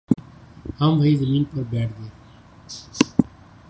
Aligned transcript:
ہم 0.79 0.91
وہیں 0.99 1.15
زمین 1.15 1.43
پر 1.51 1.63
بیٹھ 1.71 1.93
گ 1.97 2.01